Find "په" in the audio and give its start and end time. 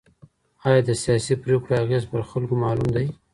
2.11-2.17